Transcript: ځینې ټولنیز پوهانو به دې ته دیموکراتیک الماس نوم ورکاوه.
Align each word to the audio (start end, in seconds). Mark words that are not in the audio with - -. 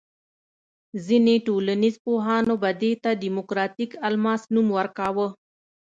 ځینې 1.05 1.35
ټولنیز 1.47 1.95
پوهانو 2.05 2.53
به 2.61 2.69
دې 2.81 2.93
ته 3.03 3.11
دیموکراتیک 3.23 3.91
الماس 4.07 4.41
نوم 4.53 4.67
ورکاوه. 4.77 5.27